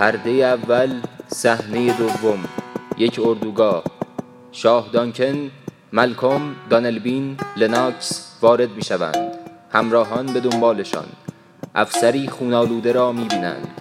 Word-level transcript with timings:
پرده 0.00 0.30
اول 0.30 1.00
صحنه 1.28 1.98
دوم. 1.98 2.44
یک 2.98 3.20
اردوگاه. 3.24 3.84
شاه 4.52 4.88
دانکن 4.92 5.50
ملکم 5.92 6.40
دانلبین 6.70 7.36
لناکس 7.56 8.38
وارد 8.42 8.70
می 8.70 8.82
شوند 8.82 9.38
همراهان 9.72 10.26
به 10.26 10.40
دنبالشان. 10.40 11.04
افسری 11.74 12.28
خونالوده 12.28 12.92
را 12.92 13.12
می 13.12 13.24
بینند 13.24 13.80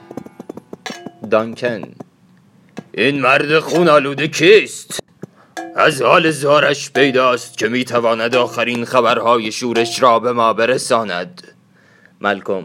دانکن. 1.31 1.81
این 2.91 3.21
مرد 3.21 3.59
خونالوده 3.59 4.27
کیست؟ 4.27 4.99
از 5.75 6.01
حال 6.01 6.31
زارش 6.31 6.91
پیداست 6.91 7.57
که 7.57 7.67
می‌تواند 7.67 8.35
آخرین 8.35 8.85
خبرهای 8.85 9.51
شورش 9.51 10.01
را 10.01 10.19
به 10.19 10.31
ما 10.31 10.53
برساند. 10.53 11.43
ملکم. 12.21 12.63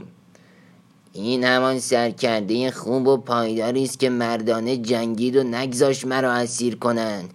این 1.16 1.44
همان 1.44 1.78
سرکرده 1.78 2.70
خوب 2.70 3.06
و 3.06 3.16
پایداری 3.16 3.84
است 3.84 4.00
که 4.00 4.10
مردانه 4.10 4.76
جنگید 4.76 5.36
و 5.36 5.43
نگذاش 5.43 6.04
مرا 6.04 6.32
اسیر 6.32 6.76
کنند. 6.76 7.34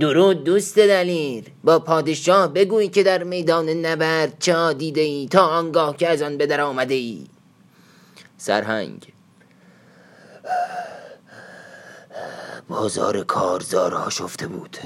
درود 0.00 0.44
دوست 0.44 0.78
دلیر. 0.78 1.44
با 1.64 1.78
پادشاه 1.78 2.48
بگوی 2.48 2.88
که 2.88 3.02
در 3.02 3.22
میدان 3.22 3.68
نبرد 3.68 4.38
چه 4.38 4.74
دیده 4.74 5.00
ای 5.00 5.28
تا 5.28 5.46
آنگاه 5.46 5.96
که 5.96 6.08
از 6.08 6.22
آن 6.22 6.36
به 6.36 6.46
در 6.46 6.60
آمده 6.60 6.94
ای. 6.94 7.26
سرهنگ. 8.38 9.12
بازار 12.68 13.24
کارزارها 13.24 14.10
شفته 14.10 14.46
بود. 14.46 14.76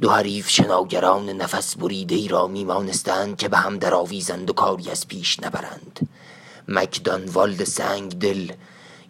دو 0.00 0.10
حریف 0.10 0.48
شناگران 0.48 1.30
نفس 1.30 1.76
بریده 1.76 2.14
ای 2.14 2.28
را 2.28 2.46
میمانستند 2.46 3.36
که 3.36 3.48
به 3.48 3.56
هم 3.56 3.78
درآویزند 3.78 4.50
و 4.50 4.52
کاری 4.52 4.90
از 4.90 5.08
پیش 5.08 5.40
نبرند. 5.40 6.09
مکدان 6.70 7.24
والد 7.24 7.64
سنگ 7.64 8.18
دل 8.18 8.52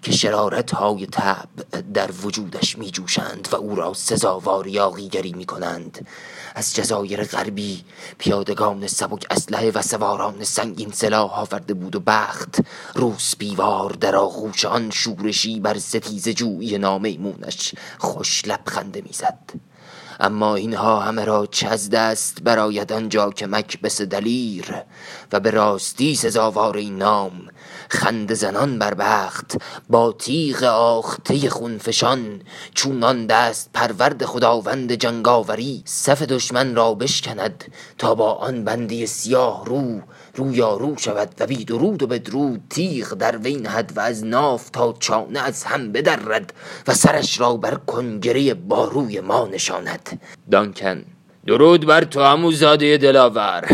که 0.03 0.13
شرارت 0.13 0.75
های 0.75 1.07
تب 1.07 1.49
در 1.95 2.11
وجودش 2.23 2.79
می 2.79 2.91
جوشند 2.91 3.49
و 3.53 3.57
او 3.57 3.75
را 3.75 3.95
سزاوار 3.95 4.67
یاغیگری 4.67 5.33
می 5.33 5.45
کنند 5.45 6.07
از 6.55 6.75
جزایر 6.75 7.25
غربی 7.25 7.85
پیادگان 8.19 8.87
سبک 8.87 9.27
اسلحه 9.31 9.71
و 9.71 9.83
سواران 9.83 10.45
سنگین 10.45 10.91
سلاح 10.93 11.41
آورده 11.41 11.75
بود 11.75 11.97
و 11.97 12.01
بخت. 12.01 12.61
روس 12.95 13.37
بیوار 13.37 13.91
در 13.91 14.17
آغوش 14.17 14.65
آن 14.65 14.91
شورشی 14.91 15.61
بر 15.61 15.79
ستیز 15.79 16.29
جویی 16.29 16.79
نامیمونش 16.79 17.75
خوش 17.99 18.43
لبخنده 18.47 19.03
می‌زد. 19.07 19.70
اما 20.21 20.55
اینها 20.55 21.01
همه 21.01 21.25
را 21.25 21.47
چه 21.51 21.69
دست 21.93 22.43
براید 22.43 22.93
آنجا 22.93 23.31
که 23.31 23.47
مکبس 23.47 24.03
دلیر 24.03 24.75
و 25.33 25.41
به 25.41 25.51
راستی 25.51 26.15
سزاوار 26.15 26.77
این 26.77 26.99
نام 26.99 27.33
خند 27.89 28.35
زنان 28.35 28.79
بر 28.79 28.95
بخت 28.95 29.57
با 29.89 30.13
تیغ 30.13 30.63
آخته 30.63 31.51
خونفشان 31.51 32.43
چونان 32.75 33.27
دست 33.27 33.71
پرورد 33.75 34.25
خداوند 34.25 34.93
جنگاوری 34.93 35.83
صف 35.85 36.23
دشمن 36.23 36.75
را 36.75 36.95
بشکند 36.95 37.65
تا 37.99 38.15
با 38.15 38.33
آن 38.33 38.65
بندی 38.65 39.07
سیاه 39.07 39.65
رو 39.67 40.01
رو 40.37 40.97
شود 40.97 41.35
و 41.41 41.47
بی 41.47 41.65
درود 41.65 42.03
و 42.03 42.07
بدرود 42.07 42.63
تیغ 42.71 43.15
در 43.15 43.37
وی 43.37 43.57
نهد 43.57 43.93
و 43.97 44.01
از 44.01 44.25
ناف 44.25 44.71
تا 44.71 44.95
چانه 44.99 45.41
از 45.41 45.65
هم 45.65 45.93
بدرد 45.93 46.53
و 46.87 46.95
سرش 46.95 47.41
را 47.41 47.57
بر 47.57 47.75
کنگره 47.75 48.55
باروی 48.55 49.21
ما 49.21 49.47
نشاند. 49.47 49.70
دانکن 50.51 51.05
درود 51.47 51.87
بر 51.87 52.05
تو 52.05 52.21
همو 52.21 52.53
زاده 52.53 52.97
دلاور. 52.97 53.65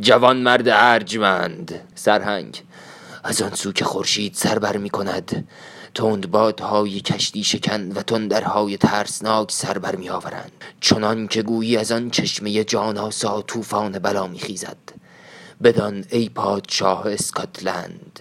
جوان 0.00 0.36
مرد 0.36 0.68
ارجمند. 0.68 1.80
سرهنگ 1.94 2.62
از 3.24 3.42
آن 3.42 3.54
سو 3.54 3.72
که 3.72 3.84
خورشید 3.84 4.34
سر 4.34 4.58
بر 4.58 4.76
می 4.76 4.90
کند 4.90 5.48
تند 5.94 6.30
بادهای 6.30 7.00
کشتی 7.00 7.44
شکن 7.44 7.92
و 7.92 8.02
تندرهای 8.02 8.76
ترسناک 8.76 9.52
سر 9.52 9.78
بر 9.78 9.96
می 9.96 10.08
آورند. 10.08 10.52
چنان 10.80 11.28
که 11.28 11.42
گویی 11.42 11.76
از 11.76 11.92
آن 11.92 12.10
چشمه 12.10 12.64
جاناسا 12.64 13.42
طوفان 13.42 13.92
بلا 13.92 14.26
می 14.26 14.38
خیزد. 14.38 14.76
بدان 15.62 16.04
ای 16.10 16.28
پادشاه 16.28 17.06
اسکاتلند. 17.06 18.20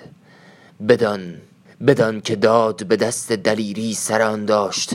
بدان 0.88 1.42
بدان 1.88 2.22
که 2.22 2.36
داد 2.36 2.88
به 2.88 2.96
دست 2.96 3.32
دلیری 3.32 3.94
سران 3.94 4.46
داشت 4.46 4.94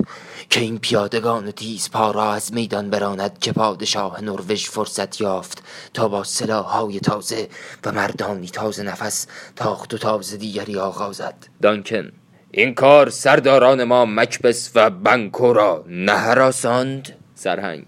که 0.50 0.60
این 0.60 0.78
پیادگان 0.78 1.50
تیز 1.50 1.90
پا 1.90 2.10
را 2.10 2.32
از 2.32 2.52
میدان 2.52 2.90
براند 2.90 3.38
که 3.38 3.52
پادشاه 3.52 4.24
نروژ 4.24 4.68
فرصت 4.68 5.20
یافت 5.20 5.62
تا 5.94 6.08
با 6.08 6.24
های 6.50 7.00
تازه 7.00 7.48
و 7.84 7.92
مردانی 7.92 8.48
تازه 8.48 8.82
نفس 8.82 9.26
تاخت 9.56 9.94
و 9.94 9.98
تازه 9.98 10.36
دیگری 10.36 10.78
آغازد. 10.78 11.34
دانکن 11.62 12.12
این 12.50 12.74
کار 12.74 13.10
سرداران 13.10 13.84
ما 13.84 14.04
مکبس 14.04 14.70
و 14.74 14.90
بنکو 14.90 15.52
را 15.52 15.84
نهراساند؟ 15.88 17.16
سرهنگ. 17.34 17.86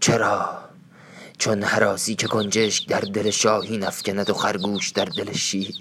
چرا؟ 0.00 0.58
چون 1.38 1.62
حراسی 1.62 2.14
که 2.14 2.26
گنجشک 2.26 2.88
در 2.88 3.00
دل 3.00 3.30
شاهی 3.30 3.78
نفکند 3.78 4.30
و 4.30 4.34
خرگوش 4.34 4.90
در 4.90 5.04
دل 5.04 5.32
شیر. 5.32 5.74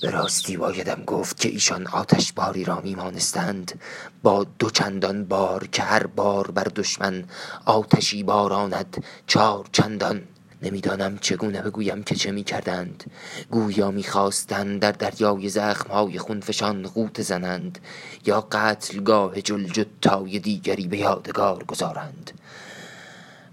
به 0.00 0.10
راستی 0.10 0.56
بایدم 0.56 1.02
گفت 1.06 1.40
که 1.40 1.48
ایشان 1.48 1.86
آتش 1.86 2.32
باری 2.32 2.64
را 2.64 2.80
میمانستند. 2.80 3.80
با 4.22 4.44
دو 4.58 4.70
چندان 4.70 5.24
بار 5.24 5.66
که 5.66 5.82
هر 5.82 6.06
بار 6.06 6.50
بر 6.50 6.66
دشمن 6.76 7.24
آتشی 7.64 8.22
باراند 8.22 9.04
چار 9.26 9.68
چندان. 9.72 10.22
نمی‌دانم 10.62 11.18
چگونه 11.18 11.62
بگویم 11.62 12.02
که 12.02 12.14
چه 12.14 12.30
می 12.30 12.44
کردند 12.44 13.10
گویا 13.50 13.90
می‌خواستند 13.90 14.80
در 14.80 14.92
دریای 14.92 15.48
زخمهای 15.48 16.18
خونفشان 16.18 16.82
غوت 16.82 17.22
زنند 17.22 17.78
یا 18.26 18.40
قتلگاه 18.52 19.40
جلجتای 19.40 20.38
دیگری 20.38 20.86
به 20.86 20.98
یادگار 20.98 21.64
گذارند. 21.64 22.30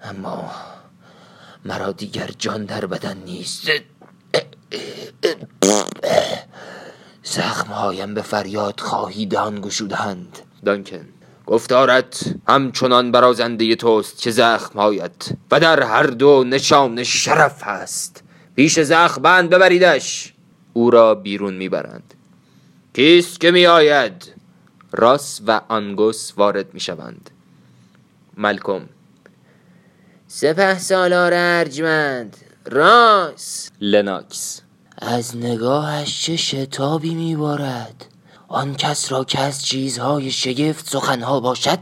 اما 0.02 0.52
مرا 1.66 1.92
دیگر 1.92 2.30
جان 2.38 2.66
در 2.66 2.86
بدن 2.86 3.18
نیست. 3.18 3.70
زخمهایم 7.78 8.14
به 8.14 8.22
فریاد 8.22 8.80
خواهیدان 8.80 9.62
گشودند 9.62 10.40
دانکن 10.66 11.06
گفتارت 11.46 12.36
همچنان 12.48 13.12
برازنده 13.12 13.76
توست 13.76 14.22
که 14.22 14.32
زخمهایت 14.32 15.30
و 15.52 15.60
در 15.60 15.84
هر 15.84 16.04
دو 16.04 16.44
نشان 16.44 17.04
شرف 17.04 17.64
هست 17.64 18.24
پیش 18.56 18.80
زخم 18.80 19.22
بند 19.22 19.50
ببریدش. 19.50 20.34
او 20.74 20.92
را 20.92 21.16
بیرون 21.16 21.54
می‌برند. 21.54 22.14
کیست 22.94 23.40
که 23.40 23.52
میآید؟ 23.52 24.34
راس 24.92 25.42
و 25.48 25.62
آنگوس 25.68 26.32
وارد 26.38 26.74
می‌شوند. 26.74 27.30
ملکم 28.38 28.82
سپه 30.28 30.80
سالار 30.80 31.32
ارجمند 31.34 32.38
راس. 32.66 33.70
لناکس. 33.82 34.62
از 35.02 35.38
نگاهش 35.38 36.26
چه 36.26 36.36
شتابی 36.36 37.16
میبارد؟ 37.16 38.06
آن 38.48 38.76
کس 38.76 39.12
را 39.12 39.24
که 39.24 39.40
از 39.40 39.66
چیزهای 39.66 40.32
شگفت 40.32 40.90
سخنها 40.90 41.40
باشد 41.40 41.80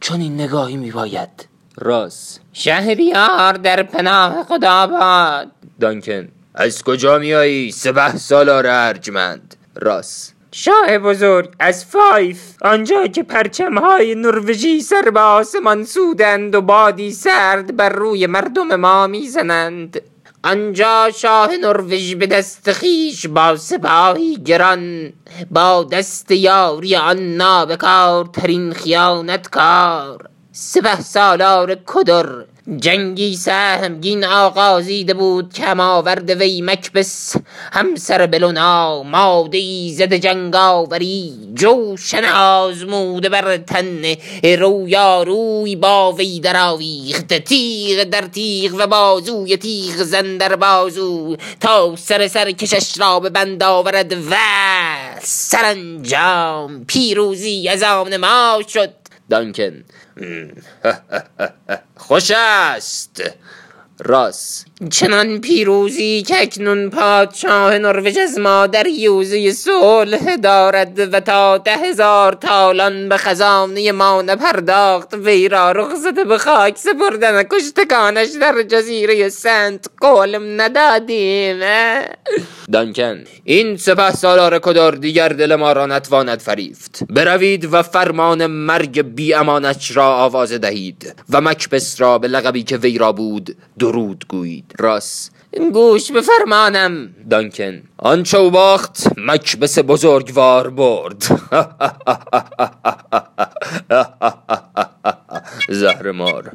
چون 0.00 0.20
این 0.20 0.40
نگاهی 0.40 0.76
میباید. 0.76 1.48
راس 1.76 2.38
شهریار 2.52 3.52
در 3.52 3.82
پناه 3.82 4.44
خدا 4.44 4.86
باد. 4.86 5.50
دانکن 5.80 6.28
از 6.54 6.82
کجا 6.82 7.18
میایی 7.18 7.72
سپه 7.72 8.16
سالار 8.16 8.66
ارجمند. 8.66 9.56
راس 9.74 10.32
شاه 10.52 10.98
بزرگ 10.98 11.52
از 11.58 11.84
فایف 11.84 12.38
آنجا 12.62 13.06
که 13.06 13.22
پرچمهای 13.22 14.14
نروژی 14.14 14.80
سر 14.80 15.10
به 15.10 15.20
آسمان 15.20 15.84
سودند 15.84 16.54
و 16.54 16.60
بادی 16.60 17.12
سرد 17.12 17.76
بر 17.76 17.88
روی 17.88 18.26
مردم 18.26 18.76
ما 18.76 19.06
می‌زنند. 19.06 20.00
آنجا 20.44 21.10
شاه 21.16 21.56
نروژ 21.56 22.14
به 22.14 22.26
دست 22.26 22.72
خیش 22.72 23.26
با 23.26 23.56
سپاهی 23.56 24.36
گران 24.36 25.12
با 25.50 25.84
دست 25.92 26.30
یاری 26.30 26.96
آن 26.96 27.36
نابکار 27.36 28.24
ترین 28.24 28.72
خیانتکار. 28.72 30.33
سپه 30.56 31.00
سالار 31.00 31.78
کدر. 31.86 32.26
جنگی 32.76 33.36
سهمگین 33.36 34.24
آغازیده 34.24 35.14
بود 35.14 35.54
کم 35.54 35.80
آورد 35.80 36.30
وی 36.30 36.62
مکبس. 36.62 37.36
همسر 37.72 38.26
بلونا 38.26 39.02
ماده 39.02 39.58
ای 39.58 39.94
زد 39.96 40.14
جنگاوری. 40.14 41.32
جوشن 41.54 42.24
آزموده 42.24 43.28
بر 43.28 43.56
تن 43.56 44.14
رویاروی 44.58 45.76
با 45.76 46.12
وی 46.12 46.40
درآویخت. 46.40 47.34
تیغ 47.34 48.04
در 48.04 48.26
تیغ 48.26 48.74
و 48.78 48.86
بازوی 48.86 49.56
تیغ 49.56 49.96
زن 49.96 50.36
در 50.36 50.56
بازو. 50.56 51.36
تا 51.60 51.96
سر 51.96 52.28
سر 52.28 52.50
کشش 52.50 52.98
را 52.98 53.20
به 53.20 53.30
بند 53.30 53.62
آورد 53.62 54.12
و 54.12 54.34
سرانجام 55.22 56.84
پیروزی 56.84 57.68
از 57.68 57.82
آن 57.82 58.16
ما 58.16 58.62
شد. 58.68 59.03
دانکن 59.34 59.84
خوش 61.96 62.32
است. 62.36 63.22
راس 64.04 64.64
چنان 64.90 65.40
پیروزی 65.40 66.22
که 66.22 66.42
اکنون 66.42 66.90
پادشاه 66.90 67.78
نروژ 67.78 68.16
از 68.18 68.38
مادر 68.38 68.86
یوزه 68.86 69.52
صلح 69.52 70.36
دارد 70.36 71.14
و 71.14 71.20
تا 71.20 71.58
ده 71.58 71.76
هزار 71.76 72.32
تالان 72.32 73.08
به 73.08 73.16
خزانه 73.16 73.92
ما 73.92 74.22
نپرداخت 74.22 75.14
وی 75.14 75.48
را 75.48 75.72
رخصت 75.72 76.26
به 76.28 76.38
خاک 76.38 76.76
سپردن 76.78 77.42
کشتکانش 77.42 78.28
در 78.40 78.62
جزیره 78.62 79.28
سنت 79.28 79.86
قولم 80.00 80.60
ندادیم. 80.60 81.60
دانکن 82.72 83.24
این 83.44 83.76
سپه 83.76 84.10
سالار 84.10 84.58
کدار 84.58 84.92
دیگر 84.92 85.28
دل 85.28 85.54
ما 85.54 85.72
را 85.72 85.86
نتواند 85.86 86.38
فریفت. 86.38 87.04
بروید 87.10 87.68
و 87.72 87.82
فرمان 87.82 88.46
مرگ 88.46 89.02
بی 89.02 89.34
امانش 89.34 89.96
را 89.96 90.14
آواز 90.14 90.52
دهید 90.52 91.14
و 91.30 91.40
مکبس 91.40 92.00
را 92.00 92.18
به 92.18 92.28
لقبی 92.28 92.62
که 92.62 92.76
وی 92.76 92.98
را 92.98 93.12
بود 93.12 93.56
درود 93.94 94.24
گویید. 94.28 94.74
راس 94.78 95.30
گوش 95.72 96.12
به 96.12 96.20
فرمانم. 96.20 97.14
دانکن. 97.30 97.82
آن 97.96 98.22
چوباخت 98.22 99.06
مکبس 99.16 99.78
بزرگوار 99.78 100.70
برد. 100.70 101.22
زهر 105.80 106.10
مار 106.10 106.52